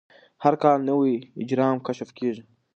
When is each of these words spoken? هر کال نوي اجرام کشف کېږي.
هر 0.43 0.53
کال 0.63 0.79
نوي 0.89 1.15
اجرام 1.41 1.77
کشف 1.87 2.09
کېږي. 2.17 2.43